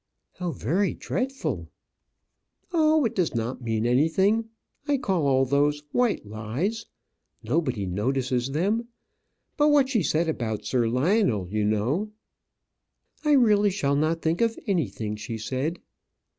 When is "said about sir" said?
10.01-10.87